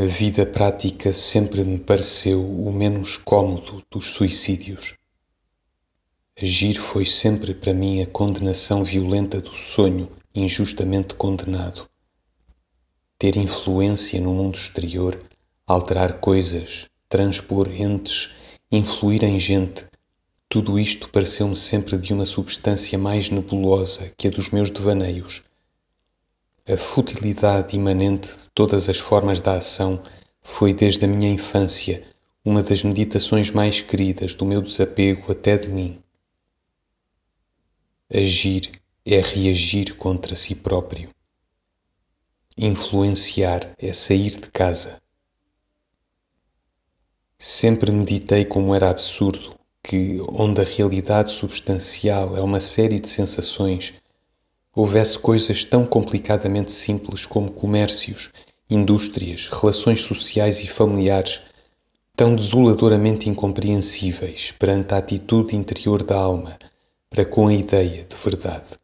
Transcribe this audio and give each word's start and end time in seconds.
A 0.00 0.06
vida 0.06 0.46
prática 0.46 1.12
sempre 1.12 1.62
me 1.62 1.78
pareceu 1.78 2.42
o 2.42 2.72
menos 2.72 3.18
cômodo 3.18 3.82
dos 3.90 4.12
suicídios. 4.12 4.94
Agir 6.42 6.80
foi 6.80 7.04
sempre 7.04 7.52
para 7.52 7.74
mim 7.74 8.00
a 8.00 8.06
condenação 8.06 8.82
violenta 8.82 9.42
do 9.42 9.54
sonho 9.54 10.08
injustamente 10.34 11.12
condenado. 11.12 11.86
Ter 13.18 13.36
influência 13.36 14.18
no 14.22 14.32
mundo 14.32 14.54
exterior, 14.54 15.20
alterar 15.66 16.18
coisas, 16.18 16.86
transpor 17.06 17.68
entes, 17.70 18.30
influir 18.72 19.22
em 19.22 19.38
gente, 19.38 19.84
tudo 20.48 20.78
isto 20.78 21.10
pareceu-me 21.10 21.56
sempre 21.56 21.98
de 21.98 22.14
uma 22.14 22.24
substância 22.24 22.96
mais 22.96 23.28
nebulosa 23.28 24.10
que 24.16 24.28
a 24.28 24.30
dos 24.30 24.48
meus 24.48 24.70
devaneios 24.70 25.44
a 26.72 26.76
futilidade 26.76 27.74
imanente 27.74 28.28
de 28.28 28.48
todas 28.54 28.88
as 28.88 28.98
formas 28.98 29.40
da 29.40 29.54
ação 29.54 30.00
foi 30.40 30.72
desde 30.72 31.04
a 31.04 31.08
minha 31.08 31.28
infância 31.28 32.06
uma 32.44 32.62
das 32.62 32.84
meditações 32.84 33.50
mais 33.50 33.80
queridas 33.80 34.36
do 34.36 34.46
meu 34.46 34.62
desapego 34.62 35.32
até 35.32 35.58
de 35.58 35.68
mim. 35.68 36.00
Agir 38.08 38.70
é 39.04 39.20
reagir 39.20 39.96
contra 39.96 40.36
si 40.36 40.54
próprio. 40.54 41.10
Influenciar 42.56 43.72
é 43.76 43.92
sair 43.92 44.30
de 44.30 44.50
casa. 44.50 45.00
Sempre 47.36 47.90
meditei 47.90 48.44
como 48.44 48.74
era 48.74 48.90
absurdo 48.90 49.54
que, 49.82 50.20
onde 50.28 50.60
a 50.60 50.64
realidade 50.64 51.30
substancial 51.30 52.36
é 52.36 52.40
uma 52.40 52.60
série 52.60 53.00
de 53.00 53.08
sensações, 53.08 53.94
houvesse 54.74 55.18
coisas 55.18 55.64
tão 55.64 55.84
complicadamente 55.84 56.72
simples 56.72 57.26
como 57.26 57.50
comércios, 57.50 58.30
indústrias, 58.68 59.48
relações 59.48 60.00
sociais 60.00 60.62
e 60.62 60.68
familiares, 60.68 61.42
tão 62.16 62.34
desoladoramente 62.34 63.28
incompreensíveis 63.28 64.52
perante 64.52 64.94
a 64.94 64.98
atitude 64.98 65.56
interior 65.56 66.02
da 66.02 66.16
alma 66.16 66.58
para 67.08 67.24
com 67.24 67.48
a 67.48 67.54
ideia 67.54 68.04
de 68.04 68.16
verdade. 68.16 68.79